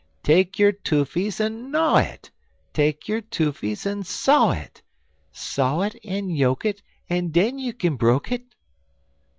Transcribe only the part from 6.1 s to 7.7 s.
yoke it, En den